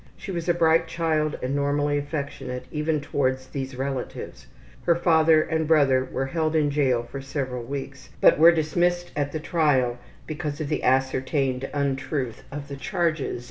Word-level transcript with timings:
She 0.17 0.31
was 0.31 0.49
a 0.49 0.53
bright 0.55 0.87
child 0.87 1.37
and 1.43 1.55
normally 1.55 1.99
affectionate, 1.99 2.65
even 2.71 3.01
towards 3.01 3.45
these 3.45 3.75
relatives. 3.75 4.47
Her 4.87 4.95
father 4.95 5.43
and 5.43 5.67
brother 5.67 6.03
were 6.03 6.25
held 6.25 6.55
in 6.55 6.71
jail 6.71 7.03
for 7.03 7.21
several 7.21 7.61
weeks, 7.61 8.09
but 8.19 8.39
were 8.39 8.51
dismissed 8.51 9.11
at 9.15 9.31
the 9.31 9.39
trial 9.39 9.99
because 10.25 10.59
of 10.59 10.69
the 10.69 10.81
ascertained 10.81 11.69
untruth 11.71 12.41
of 12.51 12.67
the 12.67 12.77
charges. 12.77 13.39